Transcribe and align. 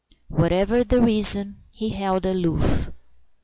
Whatever 0.29 0.83
the 0.83 0.99
reason, 0.99 1.61
he 1.71 1.89
held 1.89 2.25
aloof. 2.25 2.89